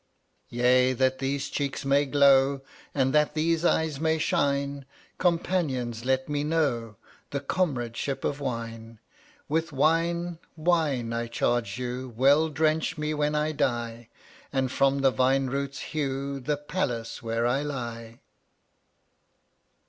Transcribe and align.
1 0.49 0.57
54 0.57 0.65
Yea, 0.65 0.93
that 0.93 1.19
these 1.19 1.47
cheeks 1.47 1.85
may 1.85 2.07
glow 2.07 2.61
And 2.95 3.13
that 3.13 3.35
these 3.35 3.63
eyes 3.63 3.99
may 3.99 4.17
shine, 4.17 4.87
Companions, 5.19 6.05
let 6.05 6.27
me 6.27 6.43
know 6.43 6.95
The 7.29 7.39
comradeship 7.39 8.23
of 8.25 8.39
wine. 8.39 8.97
With 9.47 9.71
wine, 9.71 10.39
wine, 10.57 11.13
I 11.13 11.27
charge 11.27 11.77
you, 11.77 12.15
Well 12.17 12.49
drench 12.49 12.97
me 12.97 13.13
when 13.13 13.35
I 13.35 13.51
die 13.51 14.09
And 14.51 14.71
from 14.71 15.01
the 15.01 15.11
vine 15.11 15.51
roots 15.51 15.77
hew 15.93 16.39
The 16.39 16.57
palace 16.57 17.21
where 17.21 17.45
I 17.45 17.61
lie. 17.61 18.21